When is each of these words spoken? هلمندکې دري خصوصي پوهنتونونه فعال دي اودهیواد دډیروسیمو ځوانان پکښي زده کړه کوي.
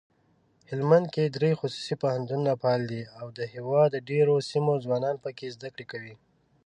هلمندکې 0.69 1.23
دري 1.35 1.51
خصوصي 1.59 1.95
پوهنتونونه 2.01 2.51
فعال 2.61 2.81
دي 2.91 3.01
اودهیواد 3.21 3.89
دډیروسیمو 4.07 4.73
ځوانان 4.83 5.15
پکښي 5.23 5.47
زده 5.55 5.69
کړه 5.75 5.85
کوي. 5.91 6.13